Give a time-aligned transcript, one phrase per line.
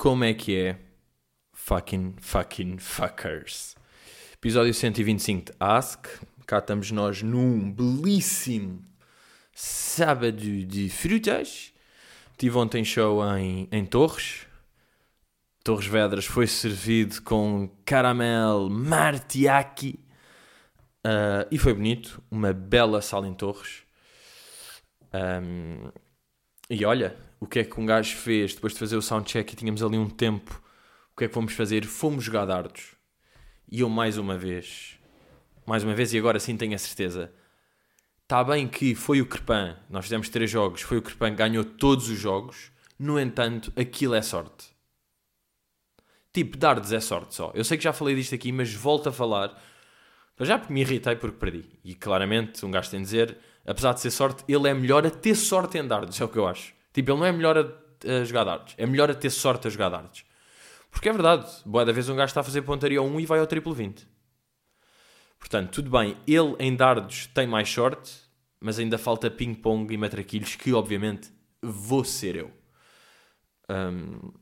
[0.00, 0.78] Como é que é?
[1.52, 3.76] Fucking, fucking fuckers.
[4.32, 6.06] Episódio 125 de Ask.
[6.46, 8.82] Cá estamos nós num belíssimo
[9.52, 11.74] sábado de frutas.
[12.38, 14.46] Tive ontem show em, em Torres.
[15.62, 20.00] Torres Vedras foi servido com caramel martiaki.
[21.06, 22.22] Uh, e foi bonito.
[22.30, 23.82] Uma bela sala em Torres.
[25.12, 25.90] Um,
[26.70, 29.56] e olha, o que é que um gajo fez depois de fazer o soundcheck e
[29.56, 30.62] tínhamos ali um tempo?
[31.12, 31.86] O que é que fomos fazer?
[31.86, 32.94] Fomos jogar dardos.
[33.66, 34.98] E eu mais uma vez,
[35.66, 37.32] mais uma vez, e agora sim tenho a certeza.
[38.22, 41.64] Está bem que foi o Crepan, nós fizemos três jogos, foi o Crepan que ganhou
[41.64, 44.68] todos os jogos, no entanto, aquilo é sorte.
[46.32, 47.50] Tipo, dardos é sorte só.
[47.54, 49.60] Eu sei que já falei disto aqui, mas volto a falar.
[50.38, 51.78] Já porque me irritei porque perdi.
[51.82, 55.10] E claramente, um gajo tem de dizer, apesar de ser sorte, ele é melhor a
[55.10, 56.72] ter sorte em dardos, é o que eu acho.
[56.92, 59.70] Tipo, ele não é melhor a, a jogar dardos, é melhor a ter sorte a
[59.70, 60.24] jogar dardos.
[60.90, 63.26] Porque é verdade, boa da vez um gajo está a fazer pontaria ao 1 e
[63.26, 64.06] vai ao triplo 20.
[65.38, 68.12] Portanto, tudo bem, ele em dardos tem mais sorte,
[68.60, 72.52] mas ainda falta ping-pong e matraquilhos, que obviamente vou ser eu.
[73.70, 74.32] Um,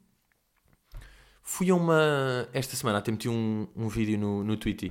[1.42, 2.48] fui a uma.
[2.52, 4.90] Esta semana até meti um, um vídeo no, no Twitter,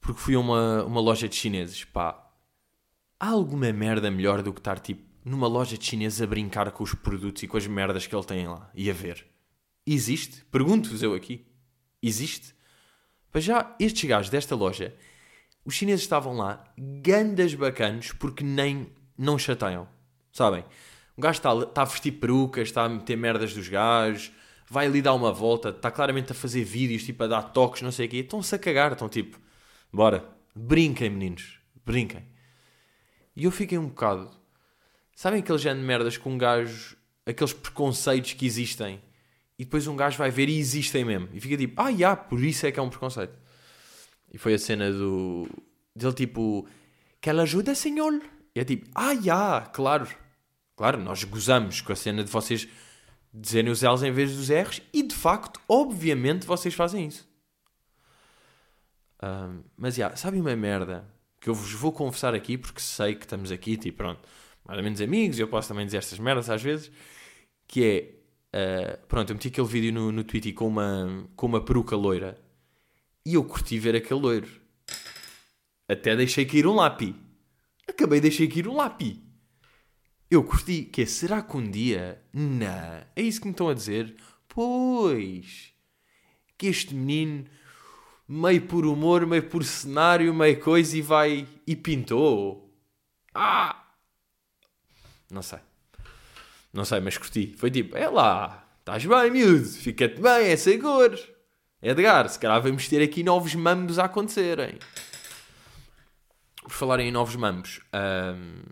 [0.00, 1.84] porque fui a uma, uma loja de chineses.
[1.84, 2.30] Pá,
[3.20, 6.82] há alguma merda melhor do que estar tipo numa loja de chineses a brincar com
[6.82, 9.26] os produtos e com as merdas que ele tem lá e a ver?
[9.86, 10.44] Existe?
[10.46, 11.46] Pergunto-vos eu aqui.
[12.02, 12.54] Existe?
[13.32, 14.94] Mas já estes gajos desta loja,
[15.64, 19.88] os chineses estavam lá, gandas bacanos, porque nem não chateiam.
[20.32, 20.64] Sabem?
[21.16, 24.32] O gajo está, está a vestir perucas, está a meter merdas dos gajos,
[24.68, 27.92] vai ali dar uma volta, está claramente a fazer vídeos, tipo a dar toques, não
[27.92, 28.16] sei o quê.
[28.18, 29.38] Estão-se a cagar, estão tipo,
[29.92, 32.26] bora, brinquem meninos, brinquem.
[33.36, 34.30] E eu fiquei um bocado
[35.14, 36.96] Sabem aquele género de merdas com um gajo,
[37.26, 39.00] aqueles preconceitos que existem
[39.58, 42.42] e depois um gajo vai ver e existem mesmo e fica tipo, ah, yeah, por
[42.42, 43.38] isso é que é um preconceito.
[44.32, 45.46] E foi a cena do
[45.94, 46.66] dele tipo,
[47.20, 48.20] que ela ajuda, senhor?
[48.54, 50.08] E é tipo, ah, yeah, claro,
[50.74, 52.66] claro, nós gozamos com a cena de vocês
[53.32, 57.28] dizerem os L's em vez dos R's e de facto, obviamente, vocês fazem isso.
[59.22, 61.06] Um, mas já, yeah, sabe uma merda
[61.38, 64.20] que eu vos vou confessar aqui porque sei que estamos aqui, tipo, pronto
[64.64, 66.90] mais ou menos amigos, eu posso também dizer estas merdas às vezes,
[67.66, 68.18] que
[68.52, 71.96] é, uh, pronto, eu meti aquele vídeo no, no Twitter com uma, com uma peruca
[71.96, 72.38] loira
[73.24, 74.48] e eu curti ver aquele loiro.
[75.88, 77.14] Até deixei cair um lápis.
[77.88, 79.16] Acabei de deixar cair um lápis.
[80.30, 82.22] Eu curti, que é, será que um dia...
[82.32, 82.66] Não,
[83.14, 84.16] é isso que me estão a dizer?
[84.48, 85.72] Pois,
[86.56, 87.44] que este menino,
[88.26, 92.74] meio por humor, meio por cenário, meio coisa, e vai e pintou.
[93.34, 93.81] Ah!
[95.32, 95.58] Não sei.
[96.72, 97.54] Não sei, mas curti.
[97.56, 101.18] Foi tipo, é lá, estás bem, miúdo, fica-te bem, é seguro.
[101.82, 104.78] Edgar, se calhar vamos ter aqui novos mambos a acontecerem.
[106.62, 108.62] Por falarem em novos mambos, um,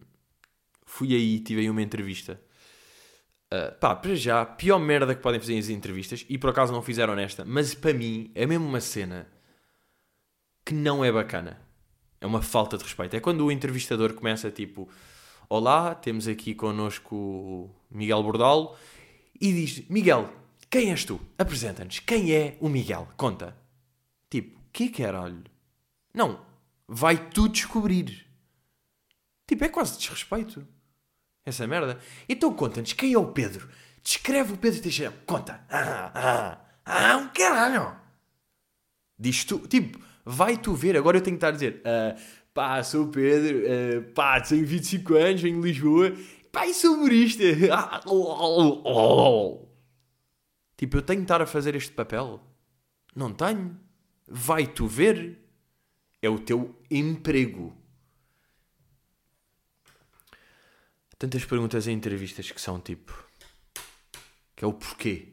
[0.85, 2.41] fui aí, tive aí uma entrevista.
[3.53, 6.83] Uh, pá, para já, pior merda que podem fazer as entrevistas, e por acaso não
[6.83, 9.27] fizeram nesta, mas para mim é mesmo uma cena
[10.65, 11.61] que não é bacana.
[12.21, 13.17] É uma falta de respeito.
[13.17, 14.89] É quando o entrevistador começa tipo
[15.53, 18.77] Olá, temos aqui connosco o Miguel Bordalo
[19.41, 20.33] e diz: Miguel,
[20.71, 21.21] quem és tu?
[21.37, 21.99] Apresenta-nos.
[21.99, 23.09] Quem é o Miguel?
[23.17, 23.57] Conta.
[24.31, 25.43] Tipo, que caralho?
[26.15, 26.41] Não,
[26.87, 28.25] vai tu descobrir.
[29.45, 30.65] Tipo, é quase desrespeito.
[31.45, 31.99] Essa merda.
[32.29, 33.69] Então conta-nos quem é o Pedro.
[34.05, 35.13] Descreve o Pedro Teixeira.
[35.27, 35.67] Conta.
[35.69, 37.97] Ah, ah, ah, um caralho.
[39.19, 39.59] Diz tu.
[39.67, 40.97] Tipo, vai tu ver.
[40.97, 41.83] Agora eu tenho que estar a dizer.
[41.83, 46.13] Uh, pá, sou o Pedro, uh, pá, tenho 25 anos, venho de Lisboa,
[46.53, 47.43] pá, e sou humorista.
[50.77, 52.39] tipo, eu tenho que estar a fazer este papel?
[53.17, 53.81] Não tenho.
[54.29, 55.39] Vai tu ver.
[56.21, 57.75] É o teu emprego.
[61.19, 63.27] Tantas perguntas em entrevistas que são tipo.
[64.55, 65.33] Que é o porquê.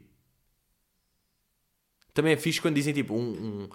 [2.14, 3.68] Também é fixe quando dizem tipo um, um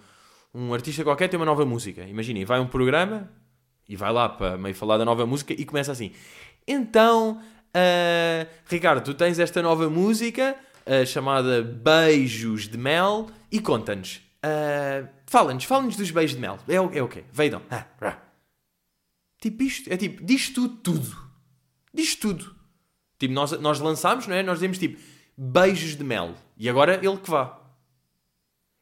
[0.53, 2.03] um artista qualquer tem uma nova música.
[2.03, 3.31] Imaginem, vai um programa
[3.87, 6.11] e vai lá para meio falar da nova música e começa assim.
[6.67, 7.41] Então,
[7.75, 14.21] uh, Ricardo, tu tens esta nova música uh, chamada Beijos de Mel e conta-nos.
[14.43, 16.59] Uh, fala-nos, fala-nos dos beijos de mel.
[16.67, 17.23] É, é o quê?
[17.31, 17.61] Veidam.
[17.71, 18.17] Ah,
[19.39, 21.17] tipo isto, é tipo, diz tudo, tudo.
[21.93, 22.55] Diz tudo.
[23.17, 24.43] Tipo, nós, nós lançámos, não é?
[24.43, 24.99] Nós dizemos tipo,
[25.37, 26.35] beijos de mel.
[26.57, 27.59] E agora ele que vá.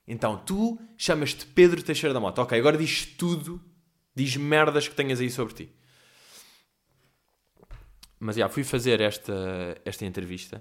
[0.08, 2.42] Então, tu chamas-te Pedro Teixeira da Mota.
[2.42, 3.62] Ok, agora diz tudo,
[4.16, 5.70] diz merdas que tenhas aí sobre ti.
[8.20, 10.60] Mas já, fui fazer esta, esta entrevista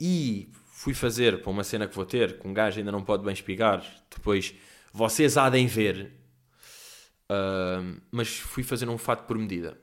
[0.00, 3.24] e fui fazer para uma cena que vou ter, que um gajo ainda não pode
[3.24, 3.82] bem espigar,
[4.14, 4.54] depois
[4.92, 6.12] vocês há de ver,
[7.30, 9.78] uh, mas fui fazer um fato por medida.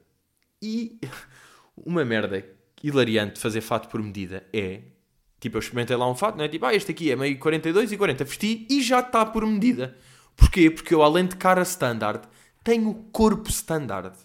[0.62, 1.00] E
[1.76, 2.46] uma merda
[2.84, 4.82] hilariante de fazer fato por medida é,
[5.40, 6.48] tipo, eu experimentei lá um fato, não é?
[6.48, 9.98] Tipo, ah, este aqui é meio 42 e 40, vesti e já está por medida.
[10.36, 10.70] Porquê?
[10.70, 12.28] Porque eu, além de cara standard,
[12.64, 14.16] tenho corpo standard.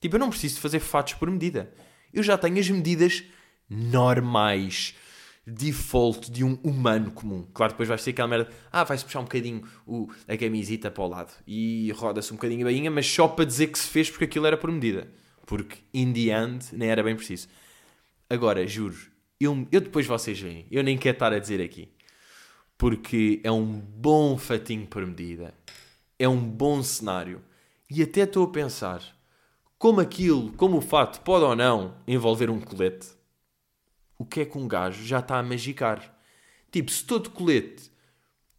[0.00, 1.72] Tipo, eu não preciso fazer fatos por medida.
[2.12, 3.24] Eu já tenho as medidas
[3.68, 4.94] normais,
[5.46, 7.46] default de um humano comum.
[7.52, 11.02] Claro, depois vai ser aquela merda, ah, vai-se puxar um bocadinho o, a camisita para
[11.02, 14.10] o lado e roda-se um bocadinho a bainha, mas só para dizer que se fez
[14.10, 15.08] porque aquilo era por medida.
[15.46, 17.48] Porque, in the end, nem era bem preciso.
[18.28, 18.96] Agora, juro,
[19.40, 21.88] eu, eu depois vocês veem, eu nem quero estar a dizer aqui.
[22.76, 25.54] Porque é um bom fatinho por medida.
[26.18, 27.42] É um bom cenário.
[27.90, 29.02] E até estou a pensar
[29.78, 33.08] como aquilo, como o fato pode ou não envolver um colete,
[34.18, 36.18] o que é que um gajo já está a magicar?
[36.70, 37.90] Tipo, se estou de colete,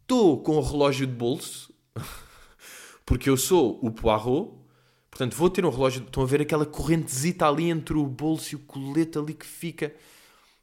[0.00, 1.72] estou com o relógio de bolso,
[3.04, 4.52] porque eu sou o Poirot,
[5.10, 6.02] portanto vou ter um relógio.
[6.02, 9.94] Estão a ver aquela correntezita ali entre o bolso e o colete ali que fica.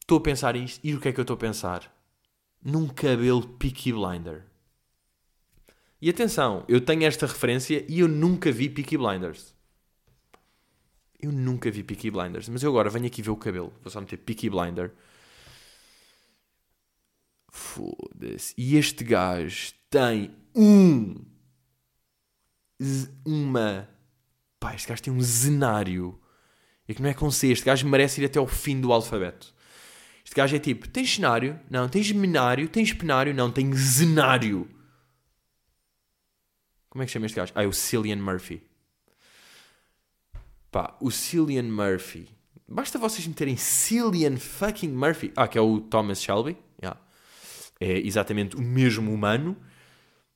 [0.02, 1.94] Estou a pensar isto, e o que é que eu estou a pensar?
[2.62, 4.47] Num cabelo Peaky Blinder.
[6.02, 9.56] E atenção, eu tenho esta referência e eu nunca vi Peaky Blinders.
[11.20, 13.74] Eu nunca vi Peaky Blinders, mas eu agora venho aqui ver o cabelo.
[13.82, 14.94] Vou só meter Peaky Blinder.
[17.50, 18.54] Foda-se.
[18.56, 21.26] E este gajo tem um.
[23.26, 23.90] Uma.
[24.60, 26.20] Pá, este gajo tem um zenário.
[26.88, 27.48] E que não é com C.
[27.48, 29.56] Este gajo merece ir até ao fim do alfabeto.
[30.24, 31.60] Este gajo é tipo: tens cenário?
[31.68, 31.90] Não.
[31.90, 32.70] Tens menário?
[32.70, 33.34] Tens penário?
[33.34, 33.52] Não.
[33.52, 34.70] Tem zenário.
[36.98, 37.54] Como é que chama este gajo?
[37.54, 38.60] Ah, é o Cillian Murphy.
[40.72, 42.28] Pá, o Cillian Murphy.
[42.68, 45.32] Basta vocês meterem Cillian fucking Murphy.
[45.36, 46.58] Ah, que é o Thomas Shelby.
[46.82, 47.00] Yeah.
[47.80, 49.56] É exatamente o mesmo humano.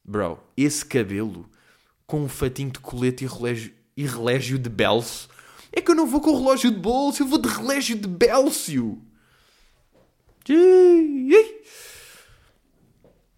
[0.06, 1.50] Bro, esse cabelo
[2.06, 5.30] com um fatinho de colete e relógio, e relógio de Belso.
[5.72, 9.02] É que eu não vou com relógio de bolso, eu vou de relógio de Bélcio.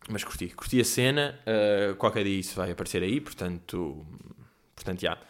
[0.10, 1.40] Mas curti, curti a cena.
[1.48, 4.06] Uh, qualquer dia isso vai aparecer aí, portanto,
[4.76, 5.12] portanto, já.
[5.12, 5.28] Yeah.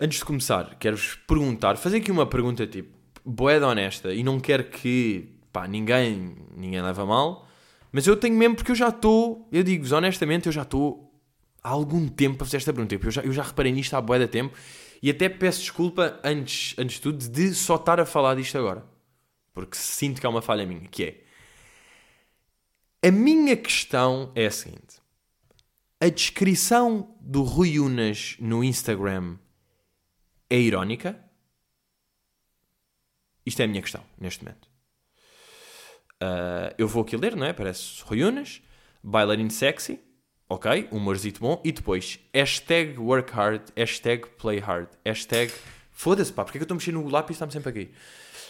[0.00, 2.90] Antes de começar, quero-vos perguntar, fazer aqui uma pergunta tipo,
[3.24, 7.48] boeda honesta, e não quero que, pá, ninguém, ninguém leva mal,
[7.92, 11.10] mas eu tenho mesmo, porque eu já estou, eu digo-vos honestamente, eu já estou
[11.62, 14.26] há algum tempo a fazer esta pergunta, eu já, eu já reparei nisto há boeda
[14.26, 14.56] tempo,
[15.00, 18.84] e até peço desculpa, antes, antes de tudo, de só estar a falar disto agora,
[19.54, 21.23] porque sinto que há uma falha minha, que é,
[23.06, 24.96] a minha questão é a seguinte,
[26.00, 29.36] a descrição do Rui Unas no Instagram
[30.48, 31.22] é irónica?
[33.44, 34.70] Isto é a minha questão, neste momento.
[36.14, 37.52] Uh, eu vou aqui ler, não é?
[37.52, 38.62] Parece Rui Unas,
[39.02, 40.00] bailarino sexy,
[40.48, 45.52] ok, humorzito bom, e depois hashtag work hard, hashtag play hard, hashtag
[45.92, 47.94] foda-se pá, porque é que eu estou mexendo no lápis e está-me sempre aqui?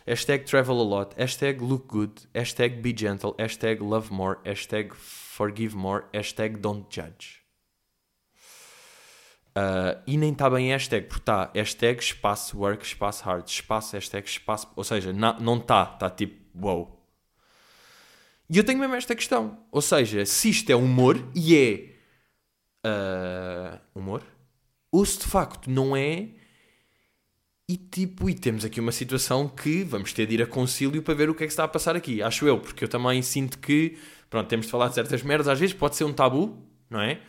[0.07, 5.75] Hashtag travel a lot, hashtag look good, hashtag be gentle, hashtag love more, hashtag forgive
[5.75, 7.43] more, hashtag don't judge.
[9.57, 14.29] Uh, e nem está bem hashtag, porque está hashtag espaço work, espaço hard, espaço hashtag
[14.29, 14.69] espaço.
[14.77, 17.01] Ou seja, na, não está, está tipo wow.
[18.51, 19.65] E eu tenho mesmo esta questão.
[19.73, 21.95] Ou seja, se isto é humor e é
[22.87, 24.23] uh, humor,
[24.93, 26.44] ou se de facto não é.
[27.67, 31.15] E tipo, e temos aqui uma situação que vamos ter de ir a concílio para
[31.15, 32.23] ver o que é que está a passar aqui.
[32.23, 33.97] Acho eu, porque eu também sinto que,
[34.29, 36.59] pronto, temos de falar de certas merdas, às vezes pode ser um tabu,
[36.91, 37.21] não é?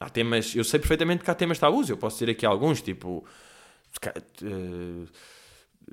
[0.00, 3.24] Há temas, eu sei perfeitamente que há temas tabus, eu posso dizer aqui alguns, tipo.
[4.42, 5.06] Uh,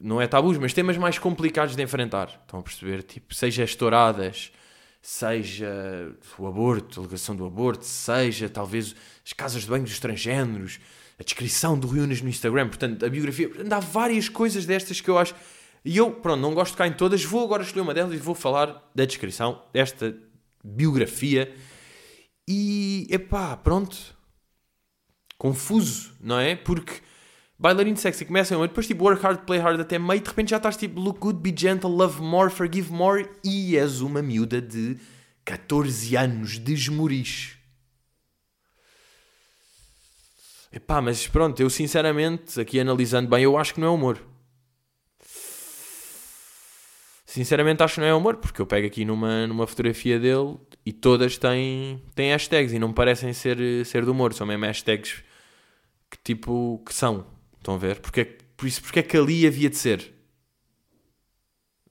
[0.02, 2.40] não é tabus, mas temas mais complicados de enfrentar.
[2.42, 3.04] Estão a perceber?
[3.04, 4.52] Tipo, seja as touradas,
[5.02, 10.80] seja o aborto, a alegação do aborto, seja talvez as casas de banho dos transgêneros,
[11.20, 13.50] a descrição do Reunas no Instagram, portanto, a biografia.
[13.50, 15.34] Portanto, há várias coisas destas que eu acho.
[15.84, 18.18] E eu, pronto, não gosto de cá em todas, vou agora escolher uma delas e
[18.18, 20.16] vou falar da descrição desta
[20.64, 21.54] biografia
[22.48, 23.98] e, epá, pronto.
[25.38, 26.56] Confuso, não é?
[26.56, 26.94] Porque
[27.60, 30.58] bailarino sexy começa a depois tipo work hard, play hard até meio, de repente já
[30.58, 34.98] estás tipo look good, be gentle, love more, forgive more e és uma miúda de
[35.46, 36.76] 14 anos de
[40.72, 44.22] Epá, mas pronto, eu sinceramente, aqui analisando bem, eu acho que não é humor.
[47.26, 50.92] Sinceramente acho que não é humor, porque eu pego aqui numa, numa fotografia dele e
[50.92, 55.24] todas têm, têm hashtags e não parecem ser, ser de humor, são mesmo hashtags
[56.10, 57.28] que tipo que são.
[57.58, 58.00] Estão a ver?
[58.00, 60.14] Porque, por isso porque é que ali havia de ser.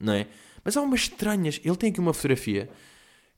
[0.00, 0.26] Não é?
[0.64, 1.61] Mas há umas estranhas.
[1.64, 2.68] Ele tem aqui uma fotografia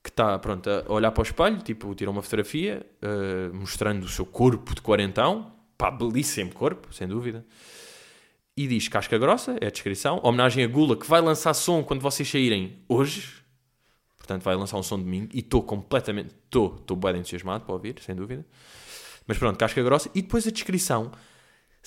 [0.02, 4.08] que está, pronto, a olhar para o espelho, tipo, tirou uma fotografia uh, mostrando o
[4.08, 5.52] seu corpo de quarentão.
[5.76, 7.44] Pá, belíssimo corpo, sem dúvida.
[8.56, 10.20] E diz casca grossa, é a descrição.
[10.22, 13.38] Homenagem a Gula, que vai lançar som quando vocês saírem hoje.
[14.16, 15.28] Portanto, vai lançar um som domingo.
[15.32, 18.44] E estou completamente, estou, estou bem entusiasmado para ouvir, sem dúvida.
[19.26, 20.10] Mas pronto, casca grossa.
[20.14, 21.12] E depois a descrição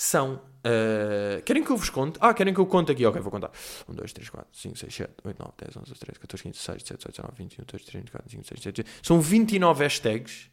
[0.01, 0.41] são.
[0.65, 2.17] Uh, querem que eu vos conte?
[2.19, 3.05] Ah, querem que eu conte aqui?
[3.05, 3.51] Ok, vou contar.
[3.87, 6.57] 1, 2, 3, 4, 5, 6, 7, 8, 9, 10, 11, 12, 13, 14, 15,
[6.57, 9.07] 16, 17, 18, 19, 20, 21, 22, 23, 24, 25, 26, 27, 28.
[9.07, 10.49] São 29 hashtags.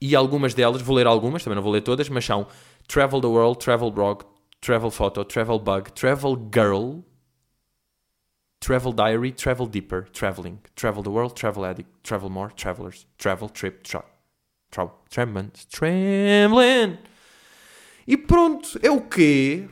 [0.00, 2.46] E algumas delas, vou ler algumas, também não vou ler todas, mas são
[2.88, 4.24] Travel the World, Travel Blog,
[4.60, 7.00] Travel Photo, Travel Bug, Travel Girl,
[8.58, 13.82] Travel Diary, Travel Deeper, Traveling, Travel the World, Travel Addict, Travel More, Travelers, Travel Trip,
[13.84, 14.02] Tra
[14.70, 15.50] Tra Trembling.
[18.10, 19.68] E pronto, é o quê?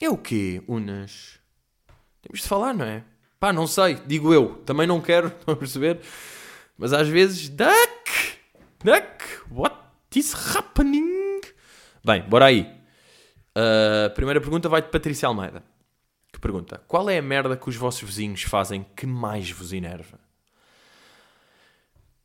[0.00, 1.40] É o quê, Unas?
[2.22, 3.02] Temos de falar, não é?
[3.40, 4.62] Pá, não sei, digo eu.
[4.64, 5.98] Também não quero, estão a perceber?
[6.76, 8.38] Mas às vezes, duck,
[8.84, 9.74] duck, what
[10.14, 11.40] is happening?
[12.04, 12.72] Bem, bora aí.
[13.56, 15.64] A uh, primeira pergunta vai de Patrícia Almeida.
[16.32, 20.20] Que pergunta: Qual é a merda que os vossos vizinhos fazem que mais vos enerva?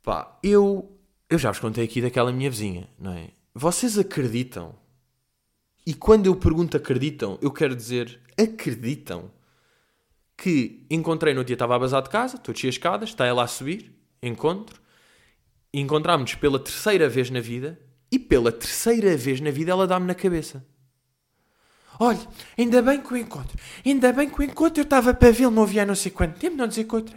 [0.00, 0.96] Pá, eu,
[1.28, 3.30] eu já vos contei aqui daquela minha vizinha, não é?
[3.56, 4.74] Vocês acreditam?
[5.86, 9.30] E quando eu pergunto acreditam, eu quero dizer acreditam
[10.36, 13.44] que encontrei no dia, estava a bazar de casa, estou descer as escadas, está ela
[13.44, 14.80] a subir, encontro,
[15.72, 17.80] encontramos-nos pela terceira vez na vida
[18.10, 20.66] e pela terceira vez na vida ela dá-me na cabeça.
[22.00, 22.26] Olha,
[22.58, 23.56] ainda bem que o encontro,
[23.86, 26.56] ainda bem que o encontro, eu estava para vê-lo, não havia não sei quanto tempo,
[26.56, 27.16] não dizer contra.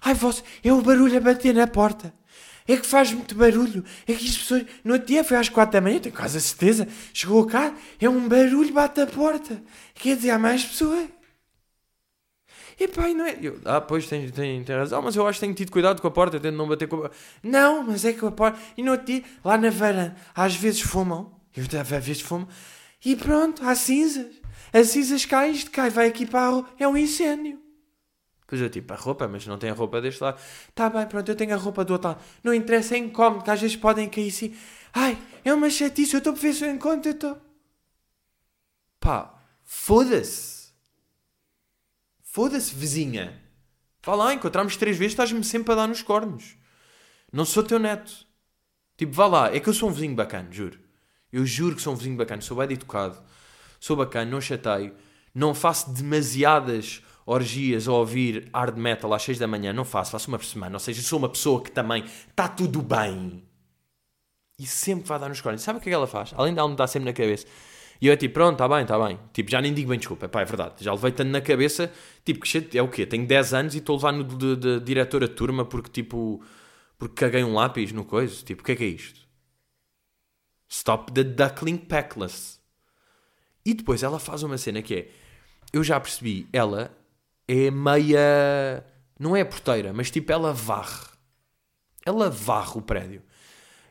[0.00, 2.12] Ai, você, é o barulho a bater na porta
[2.68, 3.82] é que faz muito barulho.
[4.06, 4.66] É que as pessoas.
[4.84, 6.86] No outro dia foi às quatro da manhã, tenho quase a certeza.
[7.14, 9.60] Chegou cá, é um barulho, bate a porta.
[9.94, 11.08] Quer dizer, há mais pessoas.
[12.78, 13.36] E pai, não é.
[13.42, 16.06] Eu, ah, pois tem, tem, tem razão, mas eu acho que tenho tido cuidado com
[16.06, 17.10] a porta, tento não bater com a
[17.42, 18.58] Não, mas é que a porta.
[18.76, 21.36] E no outro dia, lá na varanda, às vezes fumam.
[21.56, 22.46] Eu às vezes fumo.
[23.04, 24.26] E pronto, há cinzas.
[24.72, 26.68] As cinzas caem, isto cai, vai aqui para a rua.
[26.78, 27.67] É um incêndio.
[28.48, 30.40] Pois eu tipo, a roupa, mas não tem a roupa deste lado.
[30.74, 32.24] Tá bem, pronto, eu tenho a roupa do outro lado.
[32.42, 34.56] Não interessa, é incómodo, que às vezes podem cair assim.
[34.90, 37.38] Ai, é uma chatice, eu estou a ver se eu encontro, eu estou...
[38.98, 40.72] Pá, foda-se.
[42.22, 43.38] Foda-se, vizinha.
[44.02, 46.56] Vá lá, encontramos três vezes, estás-me sempre a dar nos cornos.
[47.30, 48.26] Não sou teu neto.
[48.96, 50.80] Tipo, vá lá, é que eu sou um vizinho bacana, juro.
[51.30, 53.22] Eu juro que sou um vizinho bacana, sou bem educado,
[53.78, 54.96] sou bacana, não chateio,
[55.34, 60.28] não faço demasiadas orgias a ouvir hard metal às 6 da manhã, não faço, faço
[60.28, 60.76] uma por semana.
[60.76, 63.44] Ou seja, sou uma pessoa que também está tudo bem.
[64.58, 65.62] E sempre vai dar nos cornos.
[65.62, 66.32] Sabe o que é que ela faz?
[66.34, 67.46] Além de ela me dar sempre na cabeça.
[68.00, 69.18] E eu é tipo, pronto, está bem, está bem.
[69.32, 70.28] Tipo, já nem digo bem desculpa.
[70.28, 70.82] Pá, é verdade.
[70.82, 71.92] Já levei tanto na cabeça.
[72.24, 73.04] Tipo, que é o quê?
[73.04, 76.42] Tenho 10 anos e estou a levar no de, de, diretora de turma porque, tipo,
[76.96, 78.42] porque caguei um lápis no coisa.
[78.42, 79.20] Tipo, o que é que é isto?
[80.66, 82.58] Stop the duckling packless.
[83.66, 85.08] E depois ela faz uma cena que é...
[85.72, 86.96] Eu já percebi, ela
[87.48, 88.84] é meia.
[89.18, 91.08] Não é porteira, mas tipo ela varre.
[92.04, 93.22] Ela varre o prédio.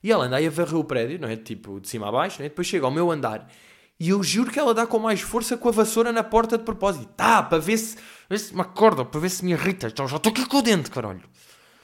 [0.02, 1.36] E ela anda aí a varrer o prédio, não é?
[1.36, 2.50] Tipo, de cima a baixo, não é?
[2.50, 3.50] Depois chega ao meu andar.
[4.00, 6.64] E eu juro que ela dá com mais força com a vassoura na porta de
[6.64, 7.08] propósito.
[7.16, 7.98] Tá, para ver se,
[8.30, 9.88] ver se me acorda, para ver se me irrita.
[9.88, 11.24] Então já estou aqui com o dente, caralho.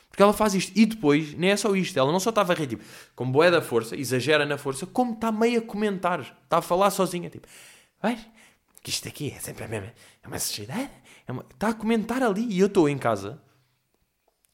[0.09, 0.71] Porque ela faz isto.
[0.75, 1.97] E depois, nem é só isto.
[1.97, 2.83] Ela não só está a varrer, tipo,
[3.15, 6.21] com boé da força, exagera na força, como está meio a comentar.
[6.21, 7.47] Está a falar sozinha, tipo,
[7.99, 8.17] vai,
[8.83, 9.91] que isto aqui é sempre a mesma.
[10.21, 10.91] É uma sociedade
[11.27, 11.45] é uma...
[11.49, 13.41] Está a comentar ali e eu estou em casa.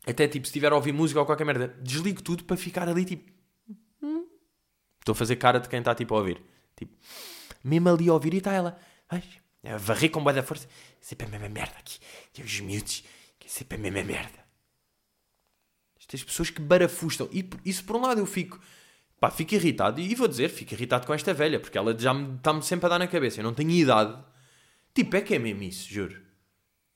[0.06, 3.06] Até tipo, se estiver a ouvir música ou qualquer merda, desligo tudo para ficar ali
[3.06, 3.32] tipo.
[4.02, 4.26] Hum.
[5.00, 6.42] Estou a fazer cara de quem está tipo a ouvir.
[6.76, 6.96] Tipo,
[7.64, 8.80] mesmo ali a ouvir e está ela.
[9.10, 9.24] Ai,
[9.78, 10.68] varrer com boa da força.
[11.02, 12.00] Sempre a mesma merda aqui.
[12.38, 13.04] E os miúdos,
[13.38, 14.40] que é sempre a mesma merda.
[16.00, 17.30] Estas pessoas que barafustam.
[17.32, 18.60] E isso por um lado eu fico.
[19.20, 20.00] Pá, fico irritado.
[20.00, 22.90] E vou dizer, fico irritado com esta velha, porque ela já me está-me sempre a
[22.90, 23.42] dar na cabeça.
[23.42, 24.18] Eu não tenho idade.
[24.94, 26.29] Tipo, é que é mesmo isso, juro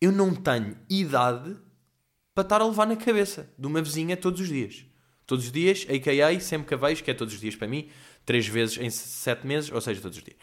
[0.04, 1.56] eu não tenho idade
[2.36, 4.86] para estar a levar na cabeça de uma vizinha todos os dias.
[5.26, 6.40] Todos os dias, a.k.a.
[6.42, 7.90] sempre que a vejo, que é todos os dias para mim,
[8.26, 10.38] três vezes em sete meses, ou seja, todos os dias.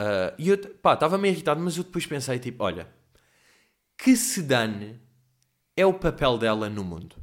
[0.00, 2.88] Uh, e eu, pá, estava meio irritado, mas eu depois pensei, tipo, olha,
[3.98, 5.00] que se dane
[5.76, 7.16] é o papel dela no mundo.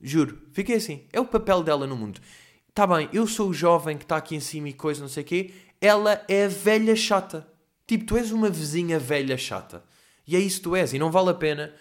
[0.00, 2.20] Juro, fiquei assim, é o papel dela no mundo.
[2.68, 5.22] Está bem, eu sou o jovem que está aqui em cima e coisa, não sei
[5.22, 7.48] o quê, ela é a velha chata.
[7.86, 9.84] Tipo, tu és uma vizinha velha chata.
[10.26, 10.92] E é isso que tu és.
[10.92, 11.72] E não vale a pena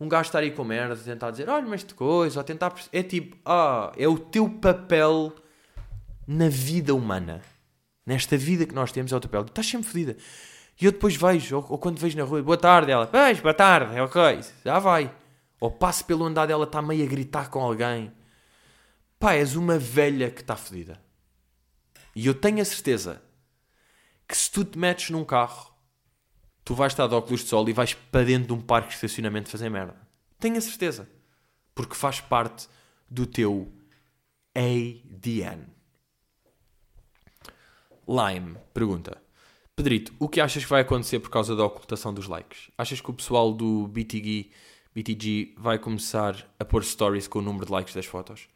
[0.00, 2.74] um gajo estar aí com merda, tentar dizer, olha, mas de coisa, ou tentar.
[2.92, 5.32] É tipo, ah, é o teu papel
[6.26, 7.42] na vida humana.
[8.06, 9.46] Nesta vida que nós temos, é o teu papel.
[9.46, 10.16] Estás sempre fodida.
[10.80, 13.54] E eu depois vejo, ou, ou quando vejo na rua, boa tarde, ela, pois, boa
[13.54, 15.14] tarde, é ok, já vai.
[15.60, 18.12] Ou passo pelo andar dela, está meio a gritar com alguém.
[19.18, 21.00] Pá, és uma velha que está fedida.
[22.14, 23.22] E eu tenho a certeza
[24.28, 25.73] que se tu te metes num carro,
[26.64, 28.94] tu vais estar de óculos de sol e vais para dentro de um parque de
[28.94, 29.96] estacionamento fazer merda.
[30.38, 31.08] Tenho a certeza.
[31.74, 32.68] Porque faz parte
[33.10, 33.70] do teu
[34.54, 35.66] ADN.
[38.06, 39.20] Lime pergunta:
[39.74, 42.70] Pedrito, o que achas que vai acontecer por causa da ocultação dos likes?
[42.78, 44.50] Achas que o pessoal do BTG,
[44.94, 48.46] BTG vai começar a pôr stories com o número de likes das fotos?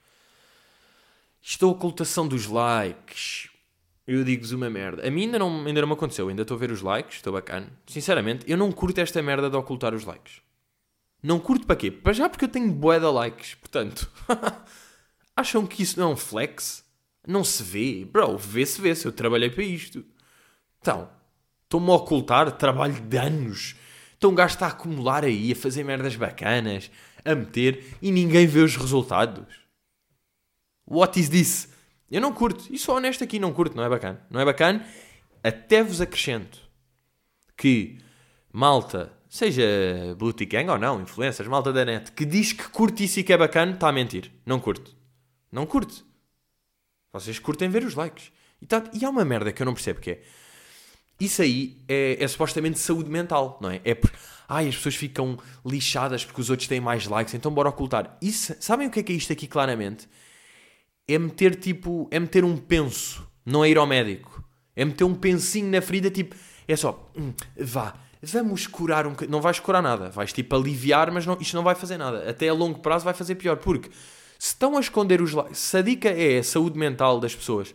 [1.42, 3.47] Isto da ocultação dos likes.
[4.08, 5.06] Eu digo-vos uma merda.
[5.06, 6.30] A mim ainda não, ainda não me aconteceu.
[6.30, 7.70] Ainda estou a ver os likes, estou bacana.
[7.86, 10.40] Sinceramente, eu não curto esta merda de ocultar os likes.
[11.22, 11.90] Não curto para quê?
[11.90, 13.54] Para já porque eu tenho bué de likes.
[13.56, 14.10] Portanto,
[15.36, 16.82] acham que isso não é um flex?
[17.26, 18.06] Não se vê?
[18.10, 19.04] Bro, vê-se, vê-se.
[19.04, 20.02] Eu trabalhei para isto.
[20.80, 21.10] Então,
[21.64, 23.76] estou-me a ocultar trabalho de anos.
[24.16, 26.90] Então está a acumular aí, a fazer merdas bacanas,
[27.22, 29.54] a meter e ninguém vê os resultados.
[30.86, 31.77] What is this?
[32.10, 32.64] Eu não curto.
[32.72, 33.76] E sou honesto aqui, não curto.
[33.76, 34.20] Não é bacana.
[34.30, 34.84] Não é bacana.
[35.42, 36.58] Até vos acrescento
[37.56, 37.98] que
[38.52, 39.64] malta, seja
[40.16, 43.32] Booty Gang ou não, influencers, malta da net, que diz que curte isso e que
[43.32, 44.30] é bacana, está a mentir.
[44.46, 44.96] Não curto.
[45.50, 46.06] Não curto.
[47.12, 48.30] Vocês curtem ver os likes.
[48.60, 50.22] E, tá, e há uma merda que eu não percebo que é.
[51.20, 53.80] Isso aí é, é supostamente saúde mental, não é?
[53.84, 54.16] É porque
[54.48, 58.16] ai, as pessoas ficam lixadas porque os outros têm mais likes, então bora ocultar.
[58.22, 60.08] Isso, sabem o que é que é isto aqui claramente?
[61.08, 64.44] É meter tipo, é meter um penso, não é ir ao médico.
[64.76, 66.36] É meter um pensinho na ferida, tipo,
[66.68, 71.24] é só, hum, vá, vamos curar um Não vais curar nada, vais tipo aliviar, mas
[71.24, 72.28] não, isto não vai fazer nada.
[72.28, 73.88] Até a longo prazo vai fazer pior, porque
[74.38, 77.74] se estão a esconder os likes, se a dica é a saúde mental das pessoas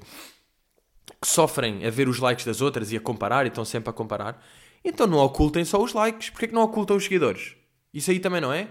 [1.19, 3.93] que sofrem a ver os likes das outras e a comparar e estão sempre a
[3.93, 4.41] comparar,
[4.83, 6.29] então não ocultem só os likes.
[6.29, 7.55] Porquê que não ocultam os seguidores?
[7.93, 8.67] Isso aí também não é?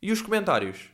[0.00, 0.90] E os comentários?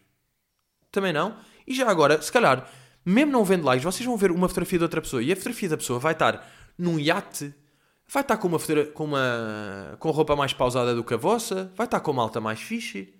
[0.90, 1.36] Também não?
[1.66, 2.70] E já agora, se calhar,
[3.04, 5.68] mesmo não vendo likes, vocês vão ver uma fotografia de outra pessoa e a fotografia
[5.68, 7.54] da pessoa vai estar num iate,
[8.08, 8.58] vai estar com uma,
[8.94, 12.40] com uma com roupa mais pausada do que a vossa, vai estar com uma alta
[12.40, 13.14] mais fixe.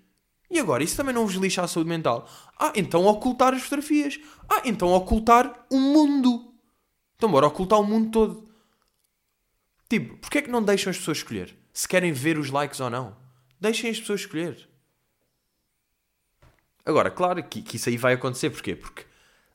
[0.49, 2.29] E agora, isso também não vos lixa a saúde mental?
[2.57, 4.19] Ah, então ocultar as fotografias.
[4.47, 6.53] Ah, então ocultar o mundo.
[7.15, 8.49] Então bora ocultar o mundo todo.
[9.89, 11.55] Tipo, porquê é que não deixam as pessoas escolher?
[11.73, 13.15] Se querem ver os likes ou não.
[13.59, 14.69] Deixem as pessoas escolher.
[16.85, 18.49] Agora, claro que, que isso aí vai acontecer.
[18.49, 18.75] Porquê?
[18.75, 19.05] Porque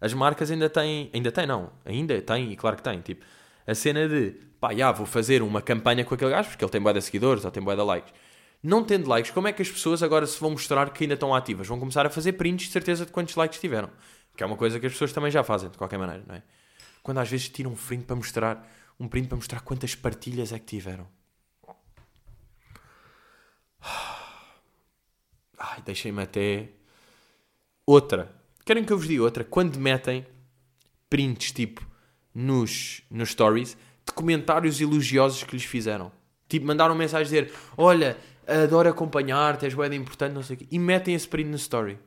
[0.00, 1.10] as marcas ainda têm...
[1.12, 1.72] Ainda têm, não.
[1.84, 3.00] Ainda têm, e claro que têm.
[3.00, 3.24] Tipo,
[3.66, 4.34] a cena de...
[4.58, 7.44] Pá, já, vou fazer uma campanha com aquele gajo porque ele tem boa de seguidores
[7.44, 8.12] ou tem boa de likes.
[8.62, 11.34] Não tendo likes, como é que as pessoas agora se vão mostrar que ainda estão
[11.34, 11.66] ativas?
[11.66, 13.90] Vão começar a fazer prints de certeza de quantos likes tiveram.
[14.36, 16.42] Que é uma coisa que as pessoas também já fazem, de qualquer maneira, não é?
[17.02, 20.58] Quando às vezes tiram um print para mostrar, um print para mostrar quantas partilhas é
[20.58, 21.06] que tiveram.
[25.58, 26.68] Ai, deixem-me até.
[27.86, 28.39] Outra.
[28.64, 29.44] Querem que eu vos diga outra?
[29.44, 30.26] Quando metem
[31.08, 31.86] prints tipo
[32.34, 36.12] nos, nos stories de comentários elogiosos que lhes fizeram.
[36.48, 40.66] Tipo, mandaram mensagem dizer: Olha, adoro acompanhar-te, és boeda importante, não sei o quê.
[40.70, 41.98] E metem esse print no story.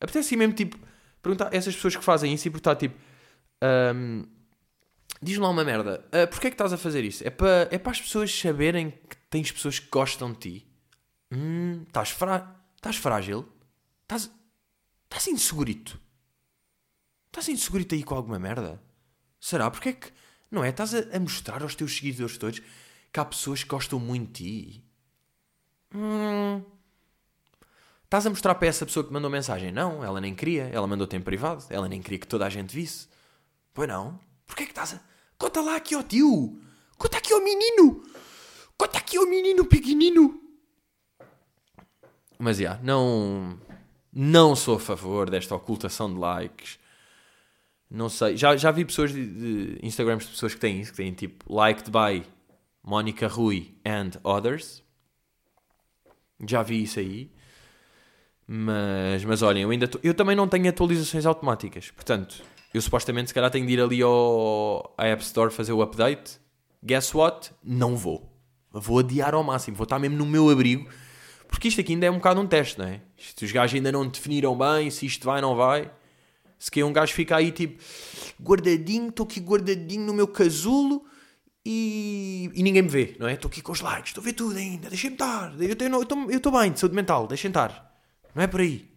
[0.00, 0.78] Apetece mesmo, tipo,
[1.22, 2.96] perguntar essas pessoas que fazem isso e perguntar, tipo,
[3.94, 4.24] um,
[5.20, 6.04] Diz-me lá uma merda.
[6.08, 7.26] Uh, Porquê é que estás a fazer isso?
[7.26, 10.66] É para é para as pessoas saberem que tens pessoas que gostam de ti?
[11.32, 12.54] Hum, estás, frá...
[12.76, 13.46] estás frágil?
[14.02, 14.30] Estás...
[15.10, 15.98] Estás insegurito?
[17.26, 18.82] Estás insegurito aí com alguma merda?
[19.40, 19.70] Será?
[19.70, 20.12] Porquê é que...
[20.50, 20.68] Não é?
[20.68, 22.60] Estás a, a, mostrar aos teus seguidores todos
[23.12, 24.84] que há pessoas que gostam muito de ti?
[25.94, 26.62] Hum...
[28.04, 29.70] Estás a mostrar para essa pessoa que mandou mensagem?
[29.70, 30.64] Não, ela nem queria.
[30.72, 31.64] Ela mandou-te em privado.
[31.68, 33.06] Ela nem queria que toda a gente visse.
[33.74, 34.18] Pois não?
[34.46, 35.00] Porquê que estás a...
[35.36, 36.58] Conta lá aqui ao tio.
[36.96, 38.02] Conta aqui ao menino.
[38.78, 40.40] Conta aqui ao menino pequenino.
[42.38, 43.60] Mas, já, yeah, não...
[44.12, 46.78] Não sou a favor desta ocultação de likes.
[47.90, 48.36] Não sei.
[48.36, 51.52] Já, já vi pessoas de, de Instagrams de pessoas que têm isso, que têm tipo
[51.52, 52.24] liked by
[52.82, 54.82] Mónica Rui and others.
[56.46, 57.30] Já vi isso aí.
[58.46, 61.90] Mas, mas olhem, eu ainda tô, eu também não tenho atualizações automáticas.
[61.90, 62.42] Portanto,
[62.72, 66.40] eu supostamente se calhar tenho de ir ali ao, à App Store fazer o update.
[66.82, 67.50] Guess what?
[67.62, 68.32] Não vou.
[68.70, 69.76] Vou adiar ao máximo.
[69.76, 70.88] Vou estar mesmo no meu abrigo.
[71.48, 73.00] Porque isto aqui ainda é um bocado um teste, não é?
[73.16, 75.90] Isto, os gajos ainda não definiram bem se isto vai ou não vai.
[76.58, 77.82] Se que um gajo fica aí tipo
[78.40, 81.04] guardadinho, estou aqui guardadinho no meu casulo
[81.64, 83.34] e, e ninguém me vê, não é?
[83.34, 85.54] Estou aqui com os likes, estou a ver tudo ainda, deixem-me estar.
[85.60, 87.92] Eu estou bem de saúde mental, deixem estar.
[88.34, 88.88] Não é por aí.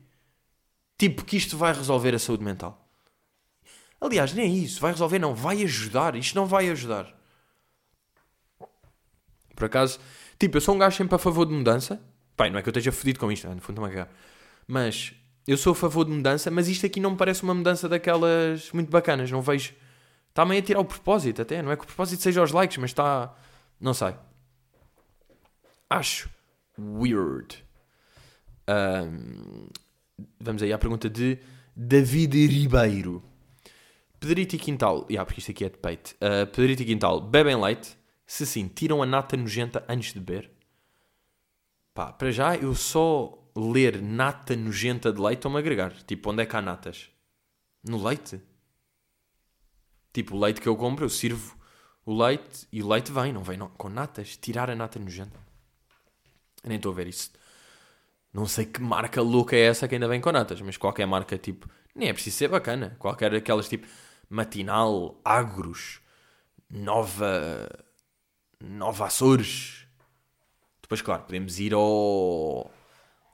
[0.97, 2.81] Tipo que isto vai resolver a saúde mental.
[4.01, 4.81] Aliás, nem é isso.
[4.81, 5.35] Vai resolver, não.
[5.35, 6.15] Vai ajudar.
[6.15, 7.15] Isto não vai ajudar.
[9.55, 9.99] Por acaso,
[10.39, 12.01] tipo, eu sou um gajo sempre a favor de mudança.
[12.49, 14.13] Não é que eu esteja fodido com isto, no fundo estou-me a cagar.
[14.67, 15.13] Mas
[15.47, 18.71] eu sou a favor de mudança, mas isto aqui não me parece uma mudança daquelas
[18.71, 19.29] muito bacanas.
[19.29, 19.73] Não vejo.
[20.29, 21.61] Está meio a tirar o propósito até.
[21.61, 23.35] Não é que o propósito seja os likes, mas está.
[23.79, 24.15] Não sei.
[25.89, 26.29] Acho
[26.79, 27.65] weird.
[28.69, 29.67] Um,
[30.39, 31.37] vamos aí à pergunta de
[31.75, 33.23] David Ribeiro.
[34.19, 35.05] Pedrito e Quintal.
[35.09, 36.15] Yeah, porque isto aqui é de peito.
[36.15, 37.97] Uh, Pedrito e Quintal bebem leite?
[38.25, 40.49] Se sim, tiram a nata nojenta antes de beber?
[41.93, 45.91] Pá, para já eu só ler nata nojenta de leite estão-me a agregar.
[46.03, 47.09] Tipo, onde é que há natas?
[47.83, 48.41] No leite?
[50.13, 51.57] Tipo, o leite que eu compro, eu sirvo
[52.05, 54.37] o leite e o leite vem, não vem não, com natas.
[54.37, 55.39] Tirar a nata nojenta.
[56.63, 57.31] Eu nem estou a ver isso.
[58.33, 61.37] Não sei que marca louca é essa que ainda vem com natas, mas qualquer marca
[61.37, 61.69] tipo.
[61.93, 62.95] Nem é preciso ser bacana.
[62.97, 63.87] Qualquer aquelas tipo
[64.29, 65.99] matinal, agros,
[66.69, 67.67] nova.
[68.63, 69.80] Nova Açores.
[70.91, 72.69] Depois, claro, podemos ir ao.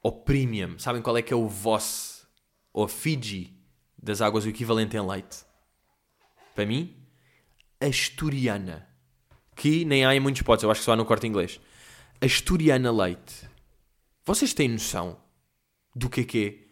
[0.03, 0.77] ao premium.
[0.77, 2.27] Sabem qual é que é o vosso.
[2.71, 3.51] ou Fiji
[3.97, 5.39] das águas, o equivalente em leite?
[6.53, 6.95] Para mim,
[7.81, 8.87] Asturiana.
[9.55, 11.59] Que nem há em muitos potes, eu acho que só há no corte inglês.
[12.21, 13.49] Asturiana Leite.
[14.23, 15.17] Vocês têm noção
[15.95, 16.67] do que é que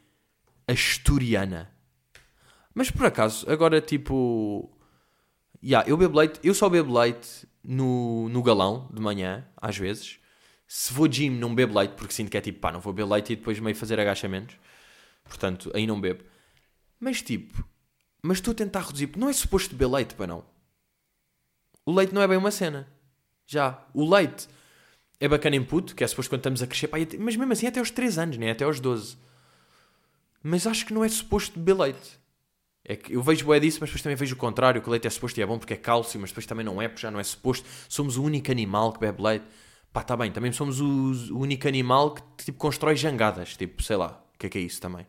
[0.68, 1.72] é Asturiana?
[2.76, 4.72] Mas por acaso, agora tipo.
[5.64, 10.24] Yeah, eu bebo leite, eu só bebo leite no, no galão de manhã, às vezes.
[10.78, 13.10] Se vou gym, não bebo leite, porque sinto que é tipo, pá, não vou beber
[13.10, 14.58] leite e depois meio fazer agachamentos.
[15.24, 16.26] Portanto, aí não bebo.
[17.00, 17.66] Mas tipo,
[18.22, 20.44] mas estou a tentar reduzir, não é suposto beber leite, para não.
[21.86, 22.92] O leite não é bem uma cena.
[23.48, 23.88] Já.
[23.94, 24.50] O leite
[25.18, 27.80] é bacana input, que é suposto quando estamos a crescer, pá, mas mesmo assim até
[27.80, 28.52] aos 3 anos, né?
[28.52, 29.16] até aos 12.
[30.44, 32.20] Mas acho que não é suposto beber leite.
[32.84, 35.08] É que eu vejo bué disso, mas depois também vejo o contrário, que o leite
[35.08, 37.10] é suposto e é bom porque é cálcio, mas depois também não é, porque já
[37.10, 37.66] não é suposto.
[37.88, 39.46] Somos o único animal que bebe leite.
[39.96, 44.22] Pá, tá bem, também somos o, único animal que tipo constrói jangadas, tipo, sei lá,
[44.34, 45.08] o que é que é isso também.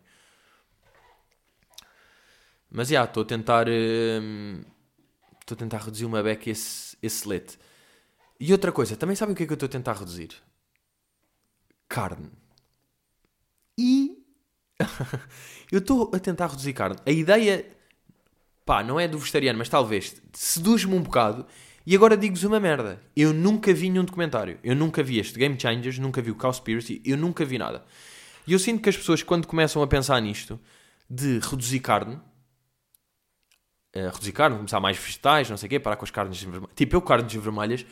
[2.71, 3.67] Mas já, estou a tentar.
[3.69, 4.63] Hum,
[5.41, 7.59] estou a tentar reduzir uma beca esse, esse leite.
[8.39, 10.31] E outra coisa, também sabem o que é que eu estou a tentar reduzir?
[11.89, 12.31] Carne.
[13.77, 14.25] E.
[15.73, 16.97] eu estou a tentar reduzir carne.
[17.05, 17.67] A ideia.
[18.65, 21.45] pá, não é do vegetariano, mas talvez seduz-me um bocado.
[21.87, 23.01] E agora digo-vos uma merda.
[23.15, 24.59] Eu nunca vi nenhum documentário.
[24.65, 27.85] Eu nunca vi este Game Changers, nunca vi o Cowspiracy, eu nunca vi nada.
[28.45, 30.59] E eu sinto que as pessoas, quando começam a pensar nisto,
[31.09, 32.17] de reduzir carne,
[33.95, 36.71] uh, reduzir carne, começar mais vegetais, não sei o quê, parar com as carnes vermelhas.
[36.75, 37.87] Tipo, eu carnes vermelhas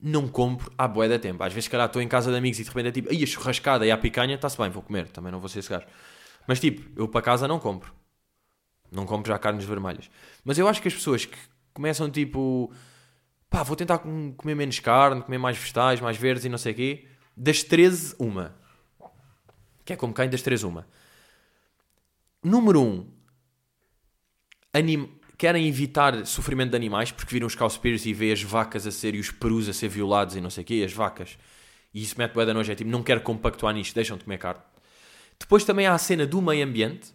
[0.00, 1.42] não compro à boé da tempo.
[1.42, 3.26] Às vezes, calhar, estou em casa de amigos e de repente é tipo, aí a
[3.26, 5.86] churrascada e a picanha, está-se bem, vou comer, também não vou ser esse gajo.
[6.46, 7.92] Mas tipo, eu para casa não compro.
[8.90, 10.10] Não compro já carnes vermelhas.
[10.44, 11.36] Mas eu acho que as pessoas que
[11.74, 12.72] começam tipo,
[13.50, 16.76] pá, vou tentar comer menos carne, comer mais vegetais, mais verdes e não sei o
[16.76, 18.54] quê, das 13, uma.
[19.84, 20.86] Que é como quem das 13, uma.
[22.42, 22.84] Número 1.
[22.84, 23.12] Um,
[24.72, 28.90] anim querem evitar sofrimento de animais porque viram os cowspiracy e vê as vacas a
[28.90, 31.38] ser e os perus a ser violados e não sei o quê, as vacas.
[31.94, 34.38] E isso mete bué da nojo, é tipo, não quero compactuar nisto, deixam de comer
[34.38, 34.60] carne.
[35.38, 37.14] Depois também há a cena do meio ambiente,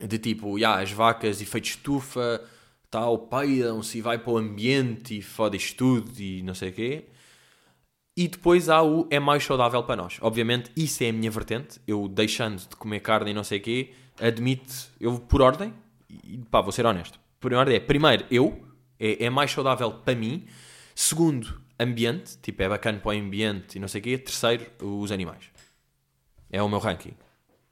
[0.00, 2.44] de tipo, yeah, as vacas, efeito estufa,
[2.90, 6.72] tal, peidam-se e vai para o ambiente e fode isto tudo e não sei o
[6.72, 7.04] quê.
[8.16, 10.18] E depois há o é mais saudável para nós.
[10.20, 11.80] Obviamente, isso é a minha vertente.
[11.86, 15.72] Eu deixando de comer carne e não sei o quê, admito, eu por ordem,
[16.24, 17.20] e pá, vou ser honesto.
[17.38, 18.60] Primeiro é, primeiro, eu,
[18.98, 20.46] é, é mais saudável para mim.
[20.94, 24.18] Segundo, ambiente, tipo, é bacana para o ambiente e não sei o quê.
[24.18, 25.44] Terceiro, os animais.
[26.50, 27.14] É o meu ranking.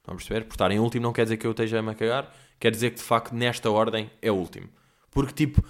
[0.07, 0.45] A perceber?
[0.45, 2.91] Por estar em último não quer dizer que eu esteja a me cagar, quer dizer
[2.91, 4.69] que de facto nesta ordem é o último.
[5.17, 5.63] Porque tipo,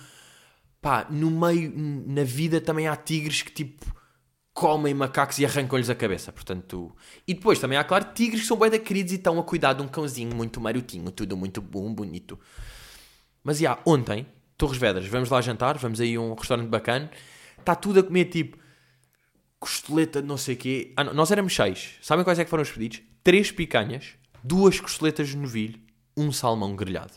[0.81, 1.71] pá, no meio,
[2.05, 3.95] na vida também há tigres que tipo
[4.53, 6.33] comem macacos e arrancam-lhes a cabeça.
[6.33, 6.93] Portanto,
[7.25, 9.71] e depois também há, claro, tigres que são bem da queridos e estão a cuidar
[9.71, 12.38] de um cãozinho muito marotinho, tudo muito bom, bonito.
[13.41, 17.10] Mas, já, ontem, Torres Vedras, vamos lá jantar, vamos aí a um restaurante bacana,
[17.57, 18.57] está tudo a comer, tipo,
[19.62, 20.91] costeleta de não sei quê.
[20.97, 21.93] Ah, não, nós éramos seis.
[22.01, 23.01] Sabem quais é que foram os pedidos?
[23.23, 25.79] Três picanhas, duas costeletas de novilho,
[26.17, 27.13] um salmão grelhado.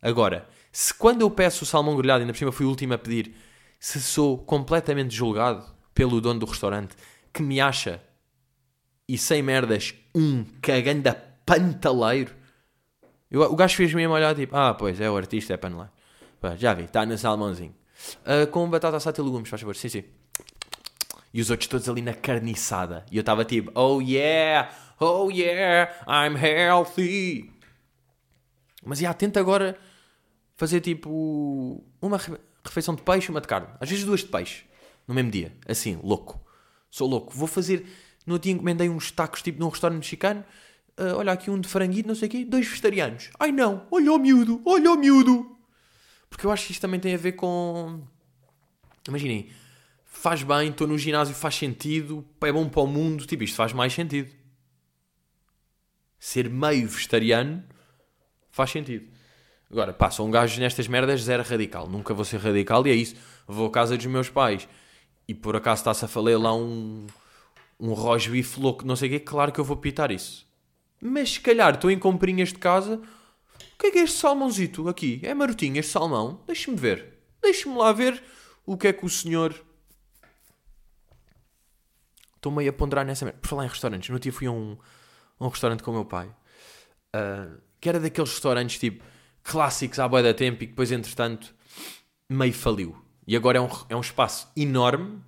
[0.00, 2.98] Agora, se quando eu peço o salmão grelhado, ainda por cima fui o último a
[2.98, 3.32] pedir,
[3.78, 6.96] se sou completamente julgado, pelo dono do restaurante
[7.32, 8.02] que me acha,
[9.08, 11.14] e sem merdas, um caganda
[11.46, 12.34] pantaleiro.
[13.30, 15.92] Eu, o gajo fez mesmo olhar tipo, ah, pois é o artista, é paneleiro.
[16.56, 17.74] Já vi, está no salmãozinho.
[18.26, 20.04] Uh, com batata assada e legumes, faz favor, sim, sim.
[21.32, 23.06] E os outros todos ali na carniçada.
[23.12, 27.52] E eu estava tipo, oh yeah, oh yeah, I'm healthy.
[28.84, 29.78] Mas já, tenta agora
[30.56, 32.20] fazer tipo uma
[32.64, 33.68] refeição de peixe uma de carne.
[33.80, 34.64] Às vezes duas de peixe.
[35.06, 35.56] No mesmo dia.
[35.66, 36.40] Assim, louco.
[36.90, 37.32] Sou louco.
[37.34, 37.86] Vou fazer.
[38.26, 40.44] No dia encomendei uns tacos tipo num restaurante mexicano.
[40.98, 42.44] Uh, olha aqui um de franguito, não sei o quê.
[42.44, 43.30] Dois vegetarianos.
[43.38, 45.58] Ai não, olha o miúdo, olha o miúdo.
[46.30, 48.02] Porque eu acho que isto também tem a ver com.
[49.08, 49.50] Imaginem,
[50.04, 53.26] faz bem, estou no ginásio, faz sentido, é bom para o mundo.
[53.26, 54.32] Tipo, isto faz mais sentido.
[56.18, 57.62] Ser meio vegetariano
[58.50, 59.13] faz sentido.
[59.74, 61.88] Agora, passa um gajo nestas merdas zero radical.
[61.88, 63.16] Nunca vou ser radical e é isso.
[63.44, 64.68] Vou à casa dos meus pais
[65.26, 67.08] e por acaso está-se a falar lá um,
[67.80, 70.46] um rojo bife louco, não sei o quê, claro que eu vou pitar isso.
[71.00, 73.02] Mas se calhar estou em comprinhas de casa.
[73.02, 75.18] O que é que é este salmãozito aqui?
[75.24, 76.40] É marotinho este salmão?
[76.46, 77.18] Deixe-me ver.
[77.42, 78.22] Deixe-me lá ver
[78.64, 79.60] o que é que o senhor.
[82.36, 83.40] Estou meio a ponderar nessa merda.
[83.40, 84.78] Por falar em restaurantes, no dia fui a um,
[85.40, 86.28] um restaurante com o meu pai.
[87.12, 89.02] Uh, que era daqueles restaurantes tipo
[89.44, 91.54] clássicos à boia da tempo e que depois, entretanto,
[92.28, 92.96] meio faliu.
[93.26, 95.22] E agora é um, é um espaço enorme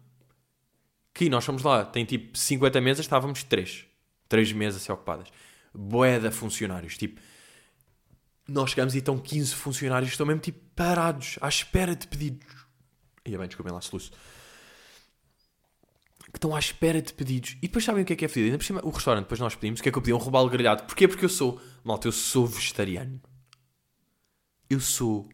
[1.14, 1.84] que nós fomos lá.
[1.84, 3.84] Tem tipo 50 mesas, estávamos 3.
[4.28, 5.28] 3 mesas ocupadas.
[5.72, 6.96] Boeda funcionários.
[6.96, 7.20] Tipo,
[8.48, 12.46] nós chegamos e estão 15 funcionários, estão mesmo tipo parados, à espera de pedidos.
[13.24, 14.12] Ia bem, desculpem lá, soluço.
[16.32, 17.52] Que estão à espera de pedidos.
[17.58, 18.46] E depois sabem o que é que é pedido?
[18.46, 20.12] Ainda por cima, o restaurante, depois nós pedimos, o que é que eu pedi?
[20.12, 20.84] Um robalo grelhado.
[20.84, 21.08] Porquê?
[21.08, 23.20] Porque eu sou, malta, eu sou vegetariano.
[24.68, 25.28] Eu sou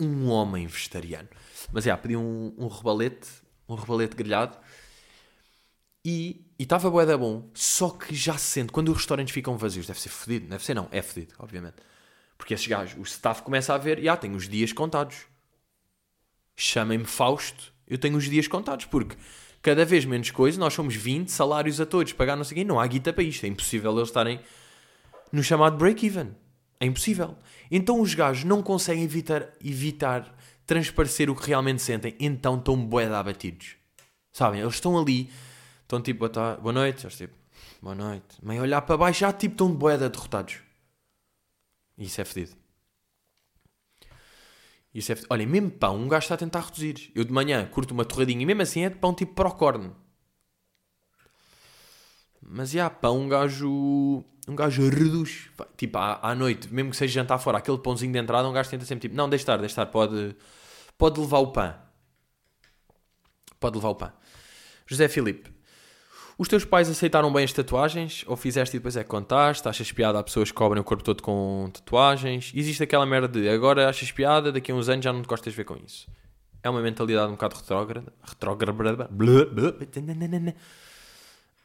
[0.00, 1.28] um homem vegetariano.
[1.72, 3.28] Mas, yeah, pedi um, um rebalete,
[3.68, 4.56] um rebalete grelhado.
[6.04, 9.86] E estava bué da bom, só que já se sente, quando os restaurantes ficam vazios,
[9.86, 11.76] deve ser fedido, deve ser não, é fedido, obviamente.
[12.36, 15.26] Porque esses gajos, o staff começa a ver, já, tenho os dias contados.
[16.56, 19.16] Chamem-me Fausto, eu tenho os dias contados, porque
[19.62, 22.80] cada vez menos coisa, nós somos 20 salários a todos, pagar não sei quem, não
[22.80, 24.40] há guita para isto, é impossível eles estarem
[25.30, 26.34] no chamado break-even.
[26.82, 27.36] É impossível.
[27.70, 33.04] Então os gajos não conseguem evitar, evitar transparecer o que realmente sentem, então estão de
[33.14, 33.76] abatidos.
[34.32, 34.60] Sabem?
[34.60, 35.30] Eles estão ali,
[35.82, 37.34] estão tipo, boa, boa noite, eles tipo,
[37.80, 38.36] boa noite.
[38.42, 40.58] Meio olhar para baixo, já tipo, estão bué de derrotados.
[41.96, 42.56] Isso é fedido.
[44.92, 45.32] Isso é fedido.
[45.32, 47.12] Olha, mesmo pão, um gajo está a tentar reduzir.
[47.14, 49.94] Eu de manhã curto uma torradinha e mesmo assim é de pão tipo pro corno.
[52.44, 55.50] Mas já, pão, um gajo um gajo reduz.
[55.76, 58.70] Tipo, à, à noite, mesmo que seja jantar fora, aquele pãozinho de entrada, um gajo
[58.70, 60.34] tenta sempre tipo, não, deixa estar, deixa estar, pode,
[60.98, 61.74] pode levar o pão.
[63.60, 64.12] Pode levar o pão.
[64.86, 65.50] José Filipe,
[66.36, 68.24] os teus pais aceitaram bem as tatuagens?
[68.26, 69.68] Ou fizeste e depois é que contaste?
[69.68, 72.52] Achas piada a pessoas que cobrem o corpo todo com tatuagens?
[72.54, 75.52] Existe aquela merda de agora achas piada, daqui a uns anos já não te gostas
[75.52, 76.08] de ver com isso.
[76.62, 78.12] É uma mentalidade um bocado retrógrada.
[78.22, 79.08] Retrógrada.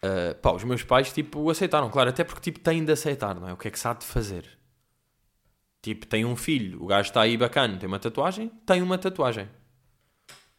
[0.03, 3.47] Uh, pá, os meus pais, tipo, aceitaram, claro, até porque, tipo, têm de aceitar, não
[3.47, 3.53] é?
[3.53, 4.57] O que é que se há de fazer?
[5.81, 9.49] Tipo, tem um filho, o gajo está aí bacana, tem uma tatuagem, tem uma tatuagem.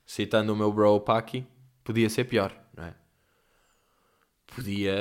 [0.04, 1.46] Citando o meu bro Paki,
[1.84, 2.94] podia ser pior, não é?
[4.46, 4.96] Podia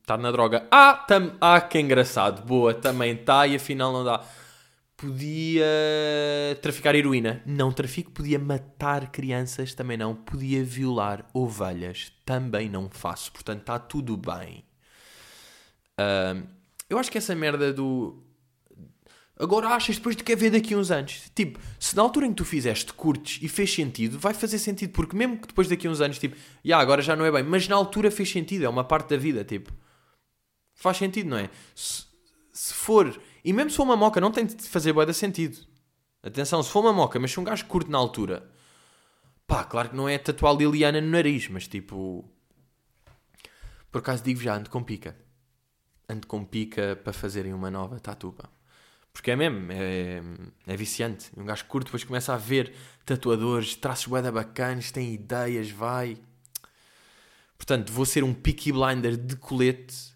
[0.00, 0.66] estar na droga.
[0.70, 1.36] Ah, tam...
[1.40, 4.24] ah, que engraçado, boa, também está e afinal não dá
[5.04, 5.64] podia
[6.62, 7.42] traficar heroína.
[7.44, 10.14] Não trafico, podia matar crianças, também não.
[10.14, 13.30] Podia violar ovelhas, também não faço.
[13.32, 14.64] Portanto, está tudo bem.
[16.00, 16.46] Uh,
[16.88, 18.22] eu acho que essa merda do.
[19.36, 21.30] Agora achas depois de que ver daqui a uns anos.
[21.34, 24.92] Tipo, se na altura em que tu fizeste curtes e fez sentido, vai fazer sentido.
[24.92, 27.32] Porque mesmo que depois daqui a uns anos, tipo, já yeah, agora já não é
[27.32, 29.72] bem, mas na altura fez sentido, é uma parte da vida, tipo.
[30.74, 31.50] Faz sentido, não é?
[31.74, 32.04] Se,
[32.52, 35.58] se for e mesmo se for uma moca, não tem de fazer boa sentido.
[36.22, 38.50] Atenção, se for uma moca, mas se um gajo curto na altura,
[39.46, 42.24] pá, claro que não é tatuar Liliana no nariz, mas tipo.
[43.92, 45.14] Por acaso digo já, ando com pica.
[46.08, 48.48] Ando com pica para fazerem uma nova tatu, pá.
[49.12, 50.22] Porque é mesmo, é,
[50.66, 51.30] é viciante.
[51.36, 56.16] Um gajo curto depois começa a ver tatuadores, traços boeda bacanas, tem ideias, vai.
[57.56, 60.13] Portanto, vou ser um picky blinder de colete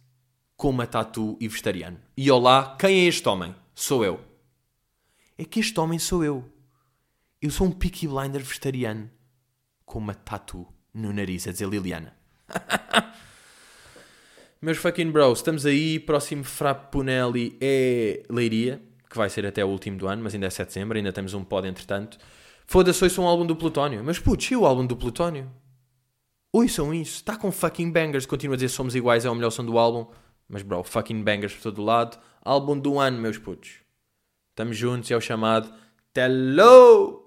[0.58, 1.98] com uma tatu e vegetariano.
[2.16, 3.54] E olá, quem é este homem?
[3.76, 4.20] Sou eu.
[5.38, 6.44] É que este homem sou eu.
[7.40, 9.08] Eu sou um Peaky Blinder vegetariano
[9.86, 12.12] com uma tatu no nariz, a dizer Liliana.
[14.60, 16.00] Meus fucking bros, estamos aí.
[16.00, 20.50] Próximo Frappunelli é Leiria, que vai ser até o último do ano, mas ainda é
[20.50, 20.98] 7 de dezembro.
[20.98, 22.18] Ainda temos um pod entretanto.
[22.66, 24.02] Foda-se, ouçam um álbum do Plutónio.
[24.02, 25.48] Mas putz, e o álbum do Plutónio?
[26.52, 27.18] Ouçam isso.
[27.18, 28.26] Está com fucking bangers.
[28.26, 30.10] Continua a dizer somos iguais, é a melhor som do álbum.
[30.48, 32.18] Mas, bro, fucking bangers por todo lado.
[32.42, 33.80] Álbum do ano, meus putos.
[34.50, 35.72] Estamos juntos é o chamado
[36.12, 37.17] Tello!